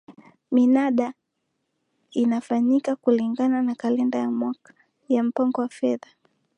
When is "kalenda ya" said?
3.75-4.31